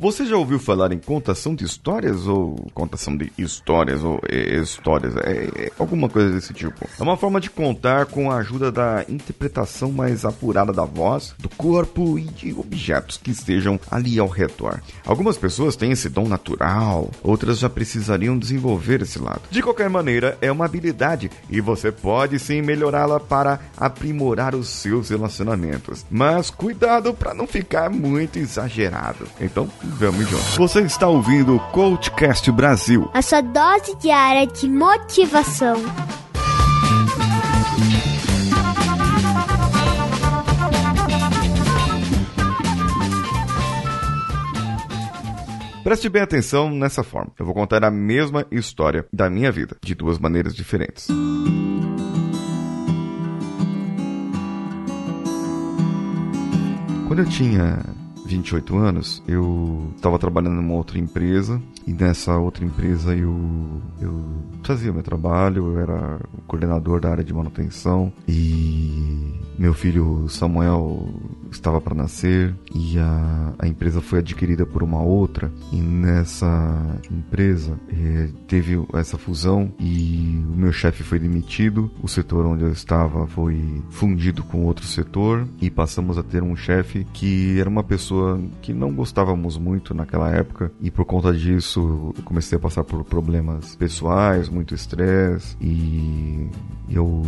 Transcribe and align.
Você 0.00 0.24
já 0.24 0.36
ouviu 0.36 0.60
falar 0.60 0.92
em 0.92 0.98
contação 1.00 1.56
de 1.56 1.64
histórias 1.64 2.24
ou 2.28 2.54
contação 2.72 3.16
de 3.16 3.32
histórias 3.36 4.04
ou 4.04 4.20
é, 4.28 4.54
histórias? 4.60 5.16
É, 5.16 5.50
é, 5.56 5.72
alguma 5.76 6.08
coisa 6.08 6.30
desse 6.30 6.54
tipo. 6.54 6.88
É 6.96 7.02
uma 7.02 7.16
forma 7.16 7.40
de 7.40 7.50
contar 7.50 8.06
com 8.06 8.30
a 8.30 8.36
ajuda 8.36 8.70
da 8.70 9.04
interpretação 9.08 9.90
mais 9.90 10.24
apurada 10.24 10.72
da 10.72 10.84
voz, 10.84 11.34
do 11.36 11.48
corpo 11.48 12.16
e 12.16 12.22
de 12.22 12.52
objetos 12.52 13.16
que 13.16 13.32
estejam 13.32 13.80
ali 13.90 14.20
ao 14.20 14.28
redor. 14.28 14.80
Algumas 15.04 15.36
pessoas 15.36 15.74
têm 15.74 15.90
esse 15.90 16.08
dom 16.08 16.28
natural, 16.28 17.10
outras 17.20 17.58
já 17.58 17.68
precisariam 17.68 18.38
desenvolver 18.38 19.02
esse 19.02 19.18
lado. 19.18 19.42
De 19.50 19.60
qualquer 19.60 19.90
maneira, 19.90 20.38
é 20.40 20.52
uma 20.52 20.66
habilidade 20.66 21.28
e 21.50 21.60
você 21.60 21.90
pode 21.90 22.38
sim 22.38 22.62
melhorá-la 22.62 23.18
para 23.18 23.58
aprimorar 23.76 24.54
os 24.54 24.68
seus 24.68 25.08
relacionamentos. 25.10 26.06
Mas 26.08 26.50
cuidado 26.50 27.12
para 27.12 27.34
não 27.34 27.48
ficar 27.48 27.90
muito 27.90 28.38
exagerado. 28.38 29.26
Então, 29.40 29.68
vamos 29.88 30.28
juntos. 30.28 30.56
Você 30.56 30.80
está 30.82 31.08
ouvindo 31.08 31.56
o 31.56 31.60
Coachcast 31.70 32.50
Brasil. 32.52 33.10
A 33.14 33.22
sua 33.22 33.40
dose 33.40 33.96
diária 33.96 34.46
de 34.46 34.68
motivação. 34.68 35.76
Preste 45.82 46.08
bem 46.10 46.20
atenção 46.20 46.70
nessa 46.70 47.02
forma. 47.02 47.32
Eu 47.38 47.46
vou 47.46 47.54
contar 47.54 47.82
a 47.82 47.90
mesma 47.90 48.44
história 48.50 49.06
da 49.10 49.30
minha 49.30 49.50
vida, 49.50 49.74
de 49.82 49.94
duas 49.94 50.18
maneiras 50.18 50.54
diferentes. 50.54 51.08
Quando 57.06 57.20
eu 57.20 57.24
tinha 57.24 57.82
28 58.28 58.76
anos, 58.76 59.22
eu 59.26 59.90
estava 59.96 60.18
trabalhando 60.18 60.56
numa 60.56 60.74
outra 60.74 60.98
empresa 60.98 61.60
e 61.86 61.92
nessa 61.94 62.36
outra 62.36 62.62
empresa 62.62 63.16
eu, 63.16 63.34
eu 64.00 64.22
fazia 64.62 64.92
meu 64.92 65.02
trabalho, 65.02 65.72
eu 65.72 65.80
era 65.80 66.20
coordenador 66.46 67.00
da 67.00 67.10
área 67.10 67.24
de 67.24 67.32
manutenção 67.32 68.12
e 68.28 69.32
meu 69.58 69.72
filho 69.72 70.28
Samuel 70.28 71.08
estava 71.50 71.80
para 71.80 71.94
nascer 71.94 72.54
e 72.74 72.98
a, 72.98 73.54
a 73.58 73.66
empresa 73.66 74.02
foi 74.02 74.18
adquirida 74.18 74.66
por 74.66 74.82
uma 74.82 75.02
outra 75.02 75.50
e 75.72 75.80
nessa 75.80 77.00
empresa 77.10 77.80
eh, 77.88 78.28
teve 78.46 78.78
essa 78.92 79.16
fusão 79.16 79.72
e 79.80 80.44
meu 80.58 80.72
chefe 80.72 81.02
foi 81.02 81.18
demitido, 81.18 81.90
o 82.02 82.08
setor 82.08 82.44
onde 82.46 82.64
eu 82.64 82.70
estava 82.70 83.26
foi 83.26 83.82
fundido 83.90 84.42
com 84.42 84.64
outro 84.64 84.84
setor 84.86 85.46
e 85.60 85.70
passamos 85.70 86.18
a 86.18 86.22
ter 86.22 86.42
um 86.42 86.56
chefe 86.56 87.06
que 87.12 87.58
era 87.58 87.68
uma 87.68 87.84
pessoa 87.84 88.40
que 88.60 88.72
não 88.72 88.92
gostávamos 88.92 89.56
muito 89.56 89.94
naquela 89.94 90.30
época 90.30 90.72
e 90.80 90.90
por 90.90 91.04
conta 91.04 91.32
disso 91.32 92.12
eu 92.16 92.22
comecei 92.24 92.56
a 92.56 92.60
passar 92.60 92.84
por 92.84 93.04
problemas 93.04 93.76
pessoais, 93.76 94.48
muito 94.48 94.74
estresse 94.74 95.56
e 95.60 96.48
eu, 96.90 97.22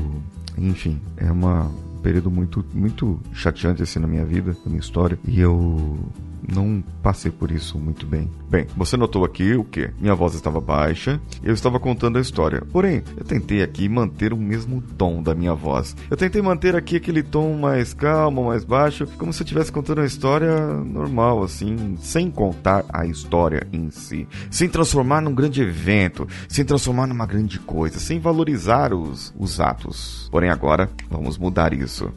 enfim, 0.59 1.01
é 1.17 1.31
uma 1.31 1.71
período 2.03 2.31
muito 2.31 2.65
muito 2.73 3.21
chateante 3.33 3.83
assim 3.83 3.99
na 3.99 4.07
minha 4.07 4.25
vida, 4.25 4.57
na 4.65 4.71
minha 4.71 4.81
história 4.81 5.19
e 5.27 5.39
eu 5.39 5.99
não 6.47 6.83
passei 7.03 7.31
por 7.31 7.51
isso 7.51 7.79
muito 7.79 8.07
bem. 8.07 8.31
Bem, 8.49 8.67
você 8.77 8.97
notou 8.97 9.25
aqui 9.25 9.55
o 9.55 9.65
que? 9.65 9.91
Minha 10.01 10.15
voz 10.15 10.35
estava 10.35 10.61
baixa, 10.61 11.21
eu 11.43 11.55
estava 11.55 11.79
contando 11.79 12.19
a 12.19 12.21
história. 12.21 12.63
Porém, 12.73 13.03
eu 13.17 13.25
tentei 13.25 13.63
aqui 13.63 13.89
manter 13.89 14.33
o 14.33 14.37
mesmo 14.37 14.83
tom 14.99 15.23
da 15.23 15.35
minha 15.35 15.55
voz. 15.55 15.97
Eu 16.11 16.17
tentei 16.17 16.43
manter 16.43 16.75
aqui 16.75 16.97
aquele 16.97 17.23
tom 17.23 17.57
mais 17.57 17.95
calmo, 17.95 18.47
mais 18.47 18.65
baixo, 18.65 19.07
como 19.19 19.33
se 19.33 19.43
eu 19.43 19.45
estivesse 19.45 19.71
contando 19.71 19.99
uma 19.99 20.07
história 20.07 20.67
normal, 20.67 21.43
assim, 21.43 21.97
sem 22.01 22.31
contar 22.31 22.85
a 22.93 23.07
história 23.07 23.67
em 23.73 23.91
si, 23.91 24.27
sem 24.51 24.69
transformar 24.69 25.21
num 25.21 25.35
grande 25.35 25.63
evento, 25.63 26.27
sem 26.49 26.65
transformar 26.65 27.07
numa 27.07 27.27
grande 27.27 27.59
coisa, 27.59 27.99
sem 27.99 28.19
valorizar 28.19 28.93
os, 28.93 29.33
os 29.39 29.61
atos. 29.61 30.29
Porém, 30.31 30.51
agora 30.51 30.89
vamos 31.09 31.39
mudar 31.39 31.73
isso. 31.73 32.13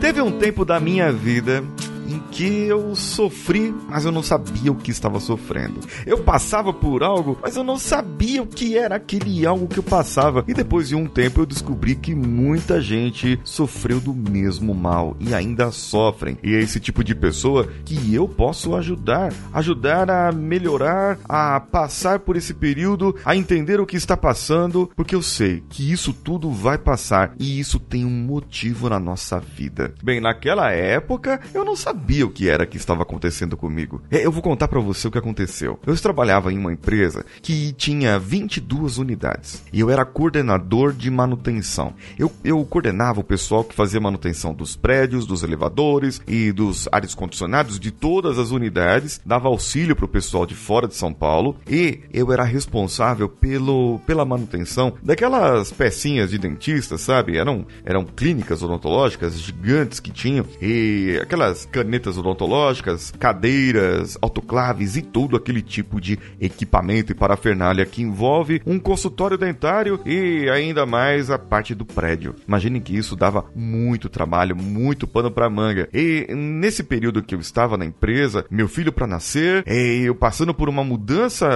Teve 0.00 0.22
um 0.22 0.32
tempo 0.32 0.64
da 0.64 0.80
minha 0.80 1.12
vida 1.12 1.62
em 2.10 2.18
que 2.30 2.64
eu 2.64 2.94
sofri, 2.96 3.72
mas 3.88 4.04
eu 4.04 4.10
não 4.10 4.22
sabia 4.22 4.72
o 4.72 4.74
que 4.74 4.90
estava 4.90 5.20
sofrendo. 5.20 5.80
Eu 6.04 6.18
passava 6.18 6.72
por 6.72 7.02
algo, 7.02 7.38
mas 7.40 7.56
eu 7.56 7.62
não 7.62 7.78
sabia 7.78 8.42
o 8.42 8.46
que 8.46 8.76
era 8.76 8.96
aquele 8.96 9.46
algo 9.46 9.68
que 9.68 9.78
eu 9.78 9.82
passava. 9.82 10.44
E 10.48 10.52
depois 10.52 10.88
de 10.88 10.96
um 10.96 11.06
tempo 11.06 11.40
eu 11.40 11.46
descobri 11.46 11.94
que 11.94 12.14
muita 12.14 12.80
gente 12.80 13.38
sofreu 13.44 14.00
do 14.00 14.12
mesmo 14.12 14.74
mal 14.74 15.16
e 15.20 15.32
ainda 15.34 15.70
sofrem. 15.70 16.36
E 16.42 16.54
é 16.54 16.60
esse 16.60 16.80
tipo 16.80 17.04
de 17.04 17.14
pessoa 17.14 17.68
que 17.84 18.12
eu 18.12 18.26
posso 18.26 18.74
ajudar, 18.74 19.32
ajudar 19.52 20.10
a 20.10 20.32
melhorar, 20.32 21.18
a 21.28 21.60
passar 21.60 22.18
por 22.18 22.36
esse 22.36 22.54
período, 22.54 23.14
a 23.24 23.36
entender 23.36 23.80
o 23.80 23.86
que 23.86 23.96
está 23.96 24.16
passando, 24.16 24.90
porque 24.96 25.14
eu 25.14 25.22
sei 25.22 25.62
que 25.68 25.90
isso 25.90 26.12
tudo 26.12 26.50
vai 26.50 26.76
passar 26.76 27.34
e 27.38 27.60
isso 27.60 27.78
tem 27.78 28.04
um 28.04 28.10
motivo 28.10 28.88
na 28.88 28.98
nossa 28.98 29.38
vida. 29.38 29.94
Bem, 30.02 30.20
naquela 30.20 30.72
época 30.72 31.40
eu 31.54 31.64
não 31.64 31.76
sabia 31.76 31.99
sabia 32.00 32.24
o 32.24 32.30
que 32.30 32.48
era 32.48 32.64
que 32.64 32.78
estava 32.78 33.02
acontecendo 33.02 33.56
comigo. 33.56 34.00
É, 34.10 34.24
eu 34.24 34.32
vou 34.32 34.42
contar 34.42 34.68
para 34.68 34.80
você 34.80 35.06
o 35.06 35.10
que 35.10 35.18
aconteceu. 35.18 35.78
Eu 35.86 35.94
trabalhava 35.96 36.50
em 36.50 36.58
uma 36.58 36.72
empresa 36.72 37.24
que 37.42 37.72
tinha 37.72 38.18
22 38.18 38.96
unidades 38.96 39.62
e 39.70 39.80
eu 39.80 39.90
era 39.90 40.04
coordenador 40.04 40.94
de 40.94 41.10
manutenção. 41.10 41.92
Eu, 42.18 42.32
eu 42.42 42.64
coordenava 42.64 43.20
o 43.20 43.24
pessoal 43.24 43.62
que 43.62 43.74
fazia 43.74 44.00
manutenção 44.00 44.54
dos 44.54 44.76
prédios, 44.76 45.26
dos 45.26 45.42
elevadores 45.42 46.22
e 46.26 46.50
dos 46.52 46.88
ares 46.90 47.14
condicionados 47.14 47.78
de 47.78 47.90
todas 47.90 48.38
as 48.38 48.50
unidades, 48.50 49.20
dava 49.24 49.48
auxílio 49.48 49.94
para 49.94 50.06
o 50.06 50.08
pessoal 50.08 50.46
de 50.46 50.54
fora 50.54 50.88
de 50.88 50.94
São 50.94 51.12
Paulo 51.12 51.56
e 51.68 52.00
eu 52.14 52.32
era 52.32 52.44
responsável 52.44 53.28
pelo, 53.28 53.98
pela 54.06 54.24
manutenção 54.24 54.94
daquelas 55.02 55.70
pecinhas 55.70 56.30
de 56.30 56.38
dentista, 56.38 56.96
sabe? 56.96 57.36
Eram, 57.36 57.66
eram 57.84 58.06
clínicas 58.06 58.62
odontológicas 58.62 59.38
gigantes 59.38 60.00
que 60.00 60.10
tinham 60.10 60.46
e 60.62 61.18
aquelas 61.22 61.66
canetas 61.66 61.89
odontológicas, 62.16 63.12
cadeiras, 63.18 64.18
autoclaves 64.20 64.96
e 64.96 65.02
todo 65.02 65.36
aquele 65.36 65.62
tipo 65.62 66.00
de 66.00 66.18
equipamento 66.40 67.12
e 67.12 67.14
parafernália 67.14 67.86
que 67.86 68.02
envolve 68.02 68.62
um 68.66 68.78
consultório 68.78 69.38
dentário 69.38 70.00
e 70.04 70.48
ainda 70.50 70.86
mais 70.86 71.30
a 71.30 71.38
parte 71.38 71.74
do 71.74 71.84
prédio. 71.84 72.34
Imaginem 72.46 72.80
que 72.80 72.96
isso 72.96 73.16
dava 73.16 73.46
muito 73.54 74.08
trabalho, 74.08 74.56
muito 74.56 75.06
pano 75.06 75.30
para 75.30 75.50
manga. 75.50 75.88
E 75.92 76.26
nesse 76.34 76.82
período 76.82 77.22
que 77.22 77.34
eu 77.34 77.40
estava 77.40 77.76
na 77.76 77.84
empresa, 77.84 78.44
meu 78.50 78.68
filho 78.68 78.92
para 78.92 79.06
nascer, 79.06 79.64
eu 79.66 80.14
passando 80.14 80.52
por 80.52 80.68
uma 80.68 80.84
mudança, 80.84 81.48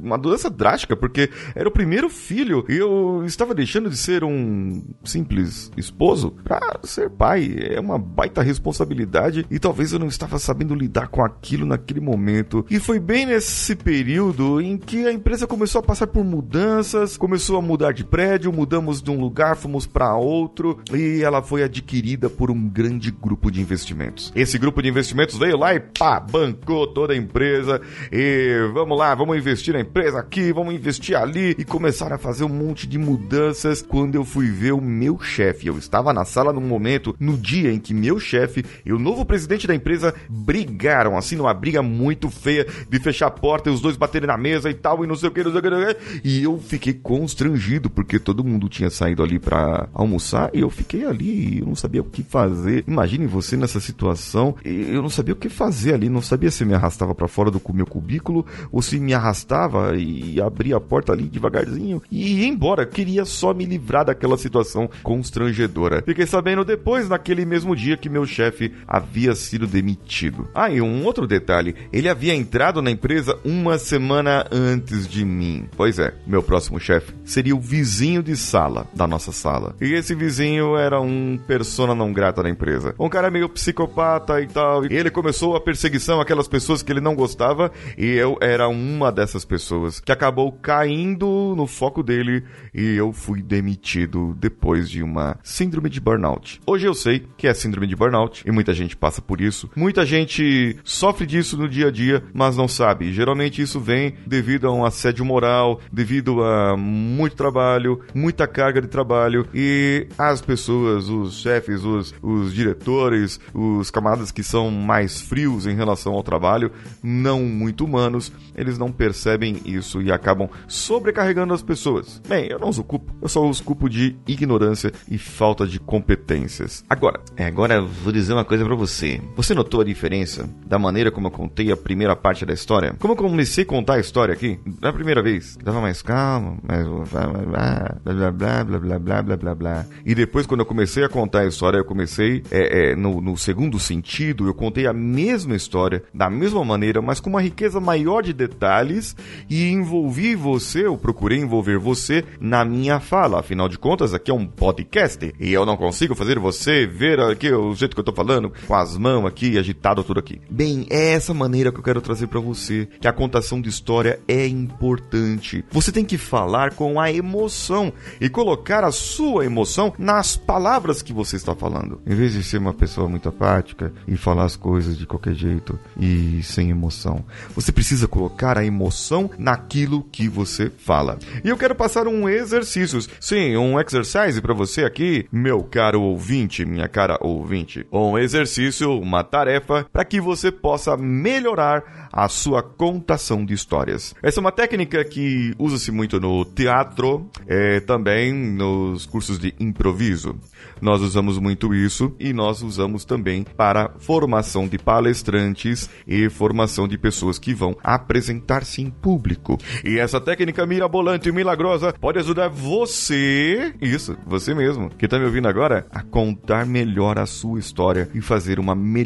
uma 0.00 0.16
mudança 0.16 0.50
drástica, 0.50 0.96
porque 0.96 1.30
era 1.54 1.68
o 1.68 1.72
primeiro 1.72 2.08
filho 2.08 2.64
e 2.68 2.76
eu 2.76 3.22
estava 3.24 3.54
deixando 3.54 3.88
de 3.88 3.96
ser 3.96 4.24
um 4.24 4.82
simples 5.04 5.70
esposo 5.76 6.34
para 6.42 6.80
ser 6.84 7.10
pai. 7.10 7.56
É 7.58 7.80
uma 7.80 7.98
baita 7.98 8.42
responsabilidade 8.42 9.46
e 9.50 9.58
talvez 9.58 9.77
eu 9.78 9.98
não 9.98 10.08
estava 10.08 10.38
sabendo 10.38 10.74
lidar 10.74 11.06
com 11.08 11.24
aquilo 11.24 11.64
naquele 11.64 12.00
momento. 12.00 12.66
E 12.68 12.80
foi 12.80 12.98
bem 12.98 13.26
nesse 13.26 13.76
período 13.76 14.60
em 14.60 14.76
que 14.76 15.06
a 15.06 15.12
empresa 15.12 15.46
começou 15.46 15.78
a 15.78 15.82
passar 15.82 16.08
por 16.08 16.24
mudanças, 16.24 17.16
começou 17.16 17.56
a 17.56 17.62
mudar 17.62 17.92
de 17.92 18.04
prédio, 18.04 18.52
mudamos 18.52 19.00
de 19.00 19.10
um 19.10 19.20
lugar, 19.20 19.56
fomos 19.56 19.86
para 19.86 20.16
outro 20.16 20.80
e 20.92 21.22
ela 21.22 21.42
foi 21.42 21.62
adquirida 21.62 22.28
por 22.28 22.50
um 22.50 22.68
grande 22.68 23.10
grupo 23.10 23.50
de 23.50 23.60
investimentos. 23.60 24.32
Esse 24.34 24.58
grupo 24.58 24.82
de 24.82 24.88
investimentos 24.88 25.38
veio 25.38 25.56
lá 25.56 25.74
e 25.74 25.80
pá, 25.80 26.18
bancou 26.18 26.86
toda 26.86 27.12
a 27.12 27.16
empresa 27.16 27.80
e 28.10 28.68
vamos 28.74 28.98
lá, 28.98 29.14
vamos 29.14 29.36
investir 29.36 29.74
na 29.74 29.80
empresa 29.80 30.18
aqui, 30.18 30.52
vamos 30.52 30.74
investir 30.74 31.16
ali 31.16 31.54
e 31.58 31.64
começaram 31.64 32.16
a 32.16 32.18
fazer 32.18 32.44
um 32.44 32.48
monte 32.48 32.86
de 32.86 32.98
mudanças. 32.98 33.82
Quando 33.82 34.14
eu 34.14 34.24
fui 34.24 34.50
ver 34.50 34.72
o 34.72 34.80
meu 34.80 35.20
chefe, 35.20 35.66
eu 35.66 35.78
estava 35.78 36.12
na 36.12 36.24
sala 36.24 36.52
no 36.52 36.60
momento, 36.60 37.14
no 37.18 37.36
dia 37.36 37.72
em 37.72 37.78
que 37.78 37.94
meu 37.94 38.18
chefe 38.18 38.64
e 38.84 38.92
o 38.92 38.98
novo 38.98 39.24
presidente 39.24 39.57
da 39.66 39.74
empresa 39.74 40.14
brigaram, 40.28 41.16
assim, 41.16 41.36
numa 41.36 41.54
briga 41.54 41.82
muito 41.82 42.30
feia 42.30 42.66
de 42.88 42.98
fechar 42.98 43.26
a 43.26 43.30
porta 43.30 43.68
e 43.68 43.72
os 43.72 43.80
dois 43.80 43.96
baterem 43.96 44.26
na 44.26 44.36
mesa 44.36 44.70
e 44.70 44.74
tal, 44.74 45.04
e 45.04 45.06
não 45.06 45.16
sei 45.16 45.28
o 45.28 45.32
que, 45.32 45.42
não 45.42 45.50
sei 45.50 45.60
o 45.60 45.62
que, 45.62 45.70
não 45.70 45.82
sei 45.82 45.90
o 45.90 45.94
que. 45.94 46.28
E 46.28 46.42
eu 46.42 46.58
fiquei 46.58 46.92
constrangido, 46.92 47.90
porque 47.90 48.18
todo 48.18 48.44
mundo 48.44 48.68
tinha 48.68 48.90
saído 48.90 49.22
ali 49.22 49.38
para 49.38 49.88
almoçar 49.92 50.50
e 50.52 50.60
eu 50.60 50.70
fiquei 50.70 51.04
ali, 51.04 51.58
eu 51.58 51.66
não 51.66 51.74
sabia 51.74 52.00
o 52.00 52.04
que 52.04 52.22
fazer. 52.22 52.84
Imagine 52.86 53.26
você 53.26 53.56
nessa 53.56 53.80
situação, 53.80 54.54
eu 54.64 55.02
não 55.02 55.10
sabia 55.10 55.34
o 55.34 55.36
que 55.36 55.48
fazer 55.48 55.94
ali, 55.94 56.08
não 56.08 56.22
sabia 56.22 56.50
se 56.50 56.64
me 56.64 56.74
arrastava 56.74 57.14
para 57.14 57.28
fora 57.28 57.50
do 57.50 57.60
meu 57.72 57.86
cubículo 57.86 58.46
ou 58.72 58.80
se 58.82 58.98
me 58.98 59.14
arrastava 59.14 59.96
e 59.96 60.40
abria 60.40 60.76
a 60.76 60.80
porta 60.80 61.12
ali 61.12 61.24
devagarzinho 61.24 62.02
e 62.10 62.40
ia 62.40 62.46
embora. 62.46 62.86
Queria 62.86 63.24
só 63.24 63.52
me 63.52 63.64
livrar 63.64 64.04
daquela 64.04 64.36
situação 64.36 64.88
constrangedora. 65.02 66.02
Fiquei 66.02 66.26
sabendo 66.26 66.64
depois, 66.64 67.08
naquele 67.08 67.44
mesmo 67.44 67.74
dia, 67.76 67.96
que 67.96 68.08
meu 68.08 68.26
chefe 68.26 68.72
havia 68.86 69.34
sido 69.48 69.66
demitido. 69.66 70.48
Ah, 70.54 70.70
e 70.70 70.80
um 70.80 71.04
outro 71.04 71.26
detalhe: 71.26 71.74
ele 71.92 72.08
havia 72.08 72.34
entrado 72.34 72.82
na 72.82 72.90
empresa 72.90 73.38
uma 73.44 73.78
semana 73.78 74.46
antes 74.50 75.08
de 75.08 75.24
mim. 75.24 75.66
Pois 75.76 75.98
é, 75.98 76.14
meu 76.26 76.42
próximo 76.42 76.78
chefe 76.78 77.12
seria 77.24 77.54
o 77.54 77.60
vizinho 77.60 78.22
de 78.22 78.36
sala 78.36 78.86
da 78.94 79.06
nossa 79.06 79.32
sala. 79.32 79.74
E 79.80 79.92
esse 79.92 80.14
vizinho 80.14 80.76
era 80.76 81.00
um 81.00 81.38
persona 81.46 81.94
não 81.94 82.12
grata 82.12 82.42
da 82.42 82.50
empresa. 82.50 82.94
Um 82.98 83.08
cara 83.08 83.30
meio 83.30 83.48
psicopata 83.48 84.40
e 84.40 84.46
tal. 84.46 84.84
E 84.84 84.94
ele 84.94 85.10
começou 85.10 85.56
a 85.56 85.60
perseguição 85.60 86.20
àquelas 86.20 86.48
pessoas 86.48 86.82
que 86.82 86.92
ele 86.92 87.00
não 87.00 87.14
gostava 87.14 87.70
e 87.96 88.06
eu 88.06 88.36
era 88.40 88.68
uma 88.68 89.10
dessas 89.10 89.44
pessoas 89.44 90.00
que 90.00 90.12
acabou 90.12 90.52
caindo 90.52 91.54
no 91.56 91.66
foco 91.66 92.02
dele 92.02 92.44
e 92.74 92.94
eu 92.94 93.12
fui 93.12 93.42
demitido 93.42 94.34
depois 94.38 94.88
de 94.88 95.02
uma 95.02 95.38
síndrome 95.42 95.88
de 95.88 96.00
burnout. 96.00 96.60
Hoje 96.66 96.86
eu 96.86 96.94
sei 96.94 97.26
que 97.36 97.46
é 97.46 97.54
síndrome 97.54 97.86
de 97.86 97.96
burnout 97.96 98.42
e 98.46 98.50
muita 98.50 98.72
gente 98.72 98.96
passa 98.96 99.20
por 99.22 99.37
isso. 99.46 99.70
Muita 99.76 100.04
gente 100.04 100.76
sofre 100.84 101.26
disso 101.26 101.56
no 101.56 101.68
dia 101.68 101.88
a 101.88 101.90
dia, 101.90 102.22
mas 102.32 102.56
não 102.56 102.68
sabe. 102.68 103.12
Geralmente 103.12 103.62
isso 103.62 103.80
vem 103.80 104.14
devido 104.26 104.66
a 104.66 104.72
um 104.72 104.84
assédio 104.84 105.24
moral, 105.24 105.80
devido 105.92 106.42
a 106.42 106.76
muito 106.76 107.36
trabalho, 107.36 108.00
muita 108.14 108.46
carga 108.46 108.80
de 108.80 108.88
trabalho 108.88 109.46
e 109.54 110.06
as 110.18 110.40
pessoas, 110.40 111.08
os 111.08 111.40
chefes, 111.40 111.84
os, 111.84 112.14
os 112.22 112.52
diretores, 112.52 113.40
os 113.54 113.90
camaradas 113.90 114.30
que 114.30 114.42
são 114.42 114.70
mais 114.70 115.20
frios 115.20 115.66
em 115.66 115.74
relação 115.74 116.14
ao 116.14 116.22
trabalho, 116.22 116.70
não 117.02 117.42
muito 117.42 117.84
humanos, 117.84 118.32
eles 118.54 118.78
não 118.78 118.90
percebem 118.90 119.60
isso 119.64 120.02
e 120.02 120.10
acabam 120.10 120.48
sobrecarregando 120.66 121.54
as 121.54 121.62
pessoas. 121.62 122.20
Bem, 122.28 122.46
eu 122.46 122.58
não 122.58 122.68
os 122.68 122.78
culpo, 122.78 123.14
eu 123.20 123.28
só 123.28 123.48
os 123.48 123.60
culpo 123.60 123.88
de 123.88 124.16
ignorância 124.26 124.92
e 125.08 125.18
falta 125.18 125.66
de 125.66 125.78
competências. 125.78 126.84
Agora, 126.88 127.20
é, 127.36 127.46
agora 127.46 127.74
eu 127.74 127.86
vou 127.86 128.12
dizer 128.12 128.32
uma 128.32 128.44
coisa 128.44 128.64
para 128.64 128.74
você. 128.74 129.20
Você 129.36 129.54
notou 129.54 129.80
a 129.80 129.84
diferença 129.84 130.48
da 130.66 130.78
maneira 130.78 131.10
como 131.10 131.28
eu 131.28 131.30
contei 131.30 131.70
a 131.70 131.76
primeira 131.76 132.16
parte 132.16 132.44
da 132.44 132.52
história? 132.52 132.94
Como 132.98 133.12
eu 133.12 133.16
comecei 133.16 133.64
a 133.64 133.66
contar 133.66 133.94
a 133.94 134.00
história 134.00 134.34
aqui? 134.34 134.58
Na 134.80 134.92
primeira 134.92 135.22
vez, 135.22 135.56
dava 135.62 135.80
mais 135.80 136.02
calma, 136.02 136.56
mais 136.62 136.86
blá 136.86 137.26
blá 137.26 137.98
blá 138.04 138.30
blá 138.32 138.64
blá 138.64 138.78
blá 138.78 138.98
blá 138.98 139.22
blá 139.22 139.36
blá 139.36 139.54
blá. 139.54 139.86
E 140.04 140.14
depois, 140.14 140.46
quando 140.46 140.60
eu 140.60 140.66
comecei 140.66 141.04
a 141.04 141.08
contar 141.08 141.40
a 141.40 141.46
história, 141.46 141.78
eu 141.78 141.84
comecei 141.84 142.42
é, 142.50 142.90
é, 142.90 142.96
no, 142.96 143.20
no 143.20 143.36
segundo 143.36 143.78
sentido, 143.78 144.46
eu 144.46 144.54
contei 144.54 144.86
a 144.86 144.92
mesma 144.92 145.54
história, 145.54 146.02
da 146.12 146.28
mesma 146.28 146.64
maneira, 146.64 147.00
mas 147.00 147.20
com 147.20 147.30
uma 147.30 147.40
riqueza 147.42 147.78
maior 147.80 148.22
de 148.22 148.32
detalhes 148.32 149.14
e 149.48 149.70
envolvi 149.70 150.34
você, 150.34 150.86
eu 150.86 150.96
procurei 150.98 151.38
envolver 151.38 151.78
você 151.78 152.24
na 152.40 152.64
minha 152.64 152.98
fala. 152.98 153.40
Afinal 153.40 153.68
de 153.68 153.78
contas, 153.78 154.12
aqui 154.14 154.30
é 154.30 154.34
um 154.34 154.46
podcast 154.46 155.32
e 155.38 155.52
eu 155.52 155.64
não 155.64 155.76
consigo 155.76 156.14
fazer 156.14 156.38
você 156.38 156.86
ver 156.86 157.20
aqui 157.20 157.52
o 157.52 157.74
jeito 157.74 157.94
que 157.94 158.00
eu 158.00 158.04
tô 158.04 158.12
falando, 158.12 158.52
com 158.66 158.74
as 158.74 158.96
mãos 158.96 159.17
aqui, 159.26 159.58
agitado 159.58 160.04
tudo 160.04 160.20
aqui. 160.20 160.40
Bem, 160.50 160.86
é 160.90 161.12
essa 161.12 161.34
maneira 161.34 161.72
que 161.72 161.78
eu 161.78 161.82
quero 161.82 162.00
trazer 162.00 162.26
para 162.26 162.40
você, 162.40 162.88
que 163.00 163.08
a 163.08 163.12
contação 163.12 163.60
de 163.60 163.68
história 163.68 164.20
é 164.26 164.46
importante. 164.46 165.64
Você 165.70 165.92
tem 165.92 166.04
que 166.04 166.18
falar 166.18 166.74
com 166.74 167.00
a 167.00 167.12
emoção 167.12 167.92
e 168.20 168.28
colocar 168.28 168.84
a 168.84 168.92
sua 168.92 169.44
emoção 169.44 169.92
nas 169.98 170.36
palavras 170.36 171.02
que 171.02 171.12
você 171.12 171.36
está 171.36 171.54
falando. 171.54 172.00
Em 172.06 172.14
vez 172.14 172.32
de 172.32 172.42
ser 172.42 172.58
uma 172.58 172.74
pessoa 172.74 173.08
muito 173.08 173.28
apática 173.28 173.92
e 174.06 174.16
falar 174.16 174.44
as 174.44 174.56
coisas 174.56 174.96
de 174.96 175.06
qualquer 175.06 175.34
jeito 175.34 175.78
e 175.98 176.42
sem 176.42 176.70
emoção. 176.70 177.24
Você 177.54 177.72
precisa 177.72 178.08
colocar 178.08 178.58
a 178.58 178.64
emoção 178.64 179.30
naquilo 179.38 180.02
que 180.10 180.28
você 180.28 180.70
fala. 180.70 181.18
E 181.44 181.48
eu 181.48 181.56
quero 181.56 181.74
passar 181.74 182.06
um 182.06 182.28
exercício, 182.28 183.00
sim, 183.20 183.56
um 183.56 183.78
exercise 183.78 184.40
para 184.40 184.54
você 184.54 184.84
aqui, 184.84 185.26
meu 185.32 185.62
caro 185.62 186.02
ouvinte, 186.02 186.64
minha 186.64 186.88
cara 186.88 187.18
ouvinte. 187.20 187.86
Um 187.92 188.18
exercício, 188.18 189.00
uma 189.08 189.24
tarefa 189.24 189.86
para 189.92 190.04
que 190.04 190.20
você 190.20 190.52
possa 190.52 190.96
melhorar 190.96 192.08
a 192.12 192.28
sua 192.28 192.62
contação 192.62 193.44
de 193.44 193.54
histórias. 193.54 194.14
Essa 194.22 194.38
é 194.38 194.42
uma 194.42 194.52
técnica 194.52 195.04
que 195.04 195.54
usa-se 195.58 195.90
muito 195.90 196.20
no 196.20 196.44
teatro, 196.44 197.28
é, 197.46 197.80
também 197.80 198.32
nos 198.32 199.06
cursos 199.06 199.38
de 199.38 199.54
improviso. 199.58 200.36
Nós 200.80 201.00
usamos 201.00 201.38
muito 201.38 201.74
isso 201.74 202.14
e 202.20 202.32
nós 202.32 202.62
usamos 202.62 203.04
também 203.04 203.44
para 203.56 203.90
formação 203.98 204.68
de 204.68 204.78
palestrantes 204.78 205.88
e 206.06 206.28
formação 206.28 206.86
de 206.86 206.96
pessoas 206.96 207.38
que 207.38 207.54
vão 207.54 207.76
apresentar-se 207.82 208.82
em 208.82 208.90
público. 208.90 209.58
E 209.84 209.98
essa 209.98 210.20
técnica 210.20 210.66
mirabolante 210.66 211.28
e 211.28 211.32
milagrosa 211.32 211.92
pode 211.92 212.18
ajudar 212.18 212.48
você, 212.48 213.74
isso, 213.80 214.16
você 214.26 214.54
mesmo, 214.54 214.90
que 214.90 215.06
está 215.06 215.18
me 215.18 215.24
ouvindo 215.24 215.48
agora, 215.48 215.86
a 215.90 216.02
contar 216.02 216.66
melhor 216.66 217.18
a 217.18 217.26
sua 217.26 217.58
história 217.58 218.08
e 218.14 218.20
fazer 218.20 218.58
uma 218.58 218.74
melhor 218.74 218.97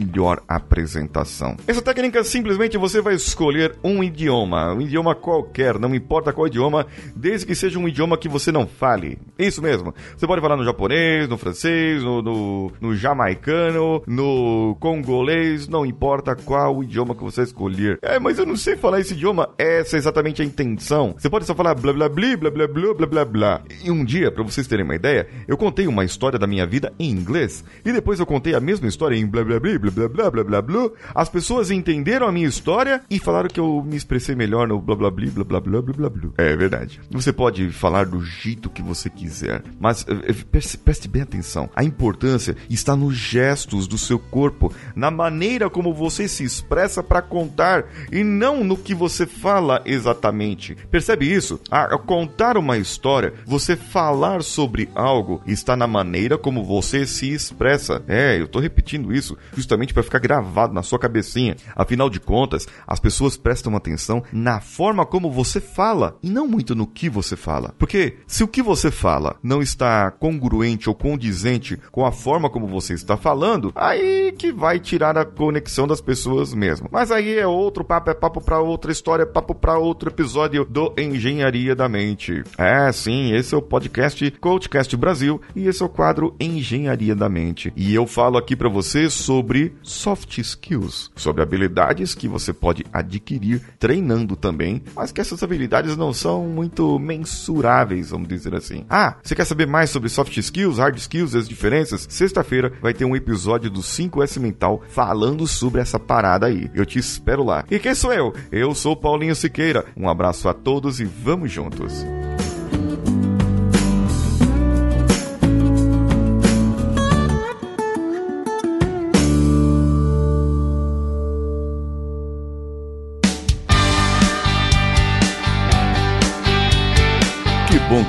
apresentação. 0.48 1.56
Essa 1.66 1.82
técnica 1.82 2.22
simplesmente 2.24 2.78
você 2.78 3.00
vai 3.00 3.14
escolher 3.14 3.76
um 3.82 4.02
idioma, 4.02 4.74
um 4.74 4.80
idioma 4.80 5.14
qualquer, 5.14 5.78
não 5.78 5.94
importa 5.94 6.32
qual 6.32 6.46
idioma, 6.46 6.86
desde 7.14 7.46
que 7.46 7.54
seja 7.54 7.78
um 7.78 7.88
idioma 7.88 8.16
que 8.16 8.28
você 8.28 8.52
não 8.52 8.66
fale. 8.66 9.18
Isso 9.38 9.62
mesmo. 9.62 9.94
Você 10.16 10.26
pode 10.26 10.40
falar 10.40 10.56
no 10.56 10.64
japonês, 10.64 11.28
no 11.28 11.38
francês, 11.38 12.02
no, 12.02 12.22
no, 12.22 12.72
no 12.80 12.94
jamaicano, 12.94 14.02
no 14.06 14.76
congolês, 14.80 15.68
não 15.68 15.84
importa 15.84 16.34
qual 16.36 16.82
idioma 16.82 17.14
que 17.14 17.22
você 17.22 17.42
escolher. 17.42 17.98
É, 18.02 18.18
mas 18.18 18.38
eu 18.38 18.46
não 18.46 18.56
sei 18.56 18.76
falar 18.76 19.00
esse 19.00 19.14
idioma. 19.14 19.50
Essa 19.58 19.96
é 19.96 19.98
exatamente 19.98 20.42
a 20.42 20.44
intenção. 20.44 21.14
Você 21.18 21.28
pode 21.28 21.44
só 21.44 21.54
falar 21.54 21.74
blá 21.74 21.92
blá 21.92 22.08
blá 22.08 22.36
blá 22.36 22.50
blá 22.50 22.68
blá 22.68 22.94
blá 22.94 23.06
blá 23.06 23.24
blá. 23.24 23.62
E 23.82 23.90
um 23.90 24.04
dia, 24.04 24.30
para 24.30 24.44
vocês 24.44 24.66
terem 24.66 24.84
uma 24.84 24.94
ideia, 24.94 25.26
eu 25.46 25.56
contei 25.56 25.86
uma 25.86 26.04
história 26.04 26.38
da 26.38 26.46
minha 26.46 26.66
vida 26.66 26.92
em 26.98 27.10
inglês 27.10 27.64
e 27.84 27.92
depois 27.92 28.20
eu 28.20 28.26
contei 28.26 28.54
a 28.54 28.60
mesma 28.60 28.88
história 28.88 29.16
em 29.16 29.26
blá 29.26 29.44
blá 29.44 29.58
blá 29.58 29.81
blá 29.90 30.08
blá 30.08 30.08
blá 30.08 30.30
blá 30.30 30.44
blá 30.44 30.62
blá. 30.62 30.90
As 31.14 31.28
pessoas 31.28 31.70
entenderam 31.70 32.26
a 32.26 32.32
minha 32.32 32.46
história 32.46 33.02
e 33.10 33.18
falaram 33.18 33.48
que 33.48 33.60
eu 33.60 33.82
me 33.82 33.96
expressei 33.96 34.34
melhor 34.34 34.68
no 34.68 34.80
blá 34.80 34.96
blá 34.96 35.10
blá 35.10 35.26
blá 35.30 35.44
blá 35.44 35.60
blá 35.60 35.82
blá 35.82 35.92
blá 35.94 36.10
blá. 36.10 36.30
É 36.38 36.56
verdade. 36.56 37.00
Você 37.10 37.32
pode 37.32 37.70
falar 37.70 38.06
do 38.06 38.22
jeito 38.22 38.70
que 38.70 38.82
você 38.82 39.10
quiser, 39.10 39.62
mas 39.80 40.04
preste, 40.50 40.78
preste 40.78 41.08
bem 41.08 41.22
atenção. 41.22 41.68
A 41.74 41.84
importância 41.84 42.56
está 42.68 42.94
nos 42.96 43.16
gestos 43.16 43.86
do 43.86 43.98
seu 43.98 44.18
corpo, 44.18 44.72
na 44.94 45.10
maneira 45.10 45.68
como 45.68 45.92
você 45.92 46.28
se 46.28 46.44
expressa 46.44 47.02
para 47.02 47.22
contar 47.22 47.84
e 48.10 48.22
não 48.22 48.64
no 48.64 48.76
que 48.76 48.94
você 48.94 49.26
fala 49.26 49.82
exatamente. 49.84 50.76
Percebe 50.90 51.30
isso? 51.30 51.60
A 51.70 51.98
contar 51.98 52.56
uma 52.56 52.76
história, 52.76 53.32
você 53.46 53.76
falar 53.76 54.42
sobre 54.42 54.88
algo 54.94 55.42
está 55.46 55.76
na 55.76 55.86
maneira 55.86 56.36
como 56.38 56.64
você 56.64 57.06
se 57.06 57.32
expressa. 57.32 58.02
É, 58.06 58.40
eu 58.40 58.48
tô 58.48 58.58
repetindo 58.58 59.12
isso 59.14 59.36
justamente 59.62 59.94
para 59.94 60.02
ficar 60.02 60.18
gravado 60.18 60.74
na 60.74 60.82
sua 60.82 60.98
cabecinha. 60.98 61.56
Afinal 61.74 62.10
de 62.10 62.20
contas, 62.20 62.66
as 62.86 63.00
pessoas 63.00 63.36
prestam 63.36 63.74
atenção 63.76 64.22
na 64.32 64.60
forma 64.60 65.06
como 65.06 65.30
você 65.30 65.60
fala 65.60 66.18
e 66.22 66.28
não 66.28 66.46
muito 66.46 66.74
no 66.74 66.86
que 66.86 67.08
você 67.08 67.36
fala. 67.36 67.74
Porque 67.78 68.18
se 68.26 68.42
o 68.44 68.48
que 68.48 68.62
você 68.62 68.90
fala 68.90 69.36
não 69.42 69.62
está 69.62 70.10
congruente 70.10 70.88
ou 70.88 70.94
condizente 70.94 71.78
com 71.90 72.04
a 72.04 72.12
forma 72.12 72.50
como 72.50 72.66
você 72.66 72.94
está 72.94 73.16
falando, 73.16 73.72
aí 73.74 74.32
que 74.32 74.52
vai 74.52 74.78
tirar 74.78 75.16
a 75.16 75.24
conexão 75.24 75.86
das 75.86 76.00
pessoas 76.00 76.52
mesmo. 76.52 76.88
Mas 76.90 77.10
aí 77.10 77.38
é 77.38 77.46
outro 77.46 77.84
papo, 77.84 78.10
é 78.10 78.14
papo 78.14 78.40
para 78.40 78.60
outra 78.60 78.90
história, 78.90 79.22
é 79.22 79.26
papo 79.26 79.54
para 79.54 79.78
outro 79.78 80.10
episódio 80.10 80.64
do 80.64 80.92
Engenharia 80.98 81.74
da 81.74 81.88
Mente. 81.88 82.42
É, 82.58 82.90
sim, 82.92 83.32
esse 83.32 83.54
é 83.54 83.58
o 83.58 83.62
podcast 83.62 84.30
Coachcast 84.32 84.96
Brasil 84.96 85.40
e 85.54 85.68
esse 85.68 85.82
é 85.82 85.86
o 85.86 85.88
quadro 85.88 86.34
Engenharia 86.40 87.14
da 87.14 87.28
Mente. 87.28 87.72
E 87.76 87.94
eu 87.94 88.06
falo 88.06 88.36
aqui 88.38 88.56
para 88.56 88.68
você 88.68 89.08
sobre 89.08 89.51
soft 89.82 90.38
skills, 90.38 91.10
sobre 91.16 91.42
habilidades 91.42 92.14
que 92.14 92.28
você 92.28 92.52
pode 92.52 92.84
adquirir 92.92 93.62
treinando 93.78 94.36
também, 94.36 94.82
mas 94.94 95.12
que 95.12 95.20
essas 95.20 95.42
habilidades 95.42 95.96
não 95.96 96.12
são 96.12 96.46
muito 96.46 96.98
mensuráveis, 96.98 98.10
vamos 98.10 98.28
dizer 98.28 98.54
assim. 98.54 98.84
Ah, 98.88 99.16
você 99.22 99.34
quer 99.34 99.44
saber 99.44 99.66
mais 99.66 99.90
sobre 99.90 100.08
soft 100.08 100.36
skills, 100.36 100.78
hard 100.78 100.96
skills 100.96 101.34
as 101.34 101.48
diferenças? 101.48 102.06
Sexta-feira 102.08 102.72
vai 102.80 102.94
ter 102.94 103.04
um 103.04 103.16
episódio 103.16 103.70
do 103.70 103.80
5S 103.80 104.40
Mental 104.40 104.82
falando 104.88 105.46
sobre 105.46 105.80
essa 105.80 105.98
parada 105.98 106.46
aí. 106.46 106.70
Eu 106.74 106.86
te 106.86 106.98
espero 106.98 107.44
lá. 107.44 107.64
E 107.70 107.78
quem 107.78 107.94
sou 107.94 108.12
eu? 108.12 108.32
Eu 108.50 108.74
sou 108.74 108.96
Paulinho 108.96 109.34
Siqueira. 109.34 109.84
Um 109.96 110.08
abraço 110.08 110.48
a 110.48 110.54
todos 110.54 111.00
e 111.00 111.04
vamos 111.04 111.50
juntos. 111.50 112.04